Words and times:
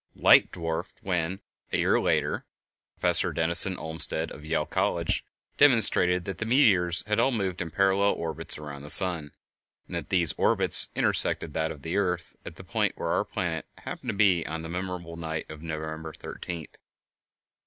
Light 0.15 0.51
dawned 0.51 0.91
when, 1.03 1.41
a 1.71 1.77
year 1.77 2.01
later, 2.01 2.47
Prof. 2.99 3.35
Denison 3.35 3.77
Olmsted, 3.77 4.31
of 4.31 4.43
Yale 4.43 4.65
College, 4.65 5.23
demonstrated 5.57 6.25
that 6.25 6.39
the 6.39 6.45
meteors 6.47 7.03
had 7.05 7.19
all 7.19 7.29
moved 7.31 7.61
in 7.61 7.69
parallel 7.69 8.13
orbits 8.13 8.57
around 8.57 8.81
the 8.81 8.89
sun, 8.89 9.31
and 9.85 9.95
that 9.95 10.09
these 10.09 10.33
orbits 10.39 10.87
intersected 10.95 11.53
that 11.53 11.69
of 11.71 11.83
the 11.83 11.97
earth 11.97 12.35
at 12.47 12.55
the 12.55 12.63
point 12.63 12.97
where 12.97 13.09
our 13.09 13.23
planet 13.23 13.67
happened 13.77 14.09
to 14.09 14.15
be 14.15 14.43
on 14.47 14.63
the 14.63 14.69
memorable 14.69 15.17
night 15.17 15.47
of 15.51 15.61
November 15.61 16.11
13th. 16.13 16.77